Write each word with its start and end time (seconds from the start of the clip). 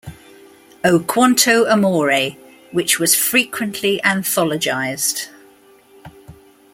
O 0.83 0.97
quanto 0.99 1.65
amore, 1.67 2.35
which 2.71 2.97
was 2.97 3.13
frequently 3.13 4.01
anthologised. 4.03 5.27